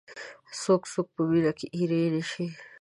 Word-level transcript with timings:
څو 0.61 0.73
څوک 0.91 1.07
په 1.15 1.21
مینه 1.29 1.51
کې 1.57 1.67
اېرې 1.77 2.01
نه 2.15 2.21
شي. 2.29 2.45